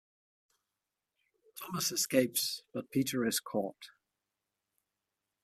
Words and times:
Thomas 1.59 1.91
escapes, 1.91 2.63
but 2.73 2.89
Peter 2.89 3.23
is 3.23 3.39
caught. 3.39 3.91